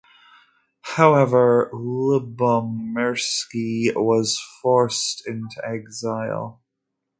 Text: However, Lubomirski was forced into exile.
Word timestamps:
However, 0.95 1.69
Lubomirski 1.71 3.93
was 3.95 4.41
forced 4.63 5.21
into 5.27 5.61
exile. 5.63 6.63